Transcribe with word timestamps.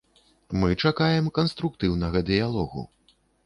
Мы 0.63 0.69
чакаем 0.85 1.29
канструктыўнага 1.37 2.25
дыялогу. 2.33 2.91